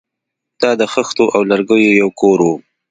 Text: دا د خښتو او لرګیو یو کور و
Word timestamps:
دا 0.61 0.71
د 0.81 0.83
خښتو 0.93 1.25
او 1.35 1.41
لرګیو 1.51 1.97
یو 2.01 2.09
کور 2.19 2.39
و 2.43 2.47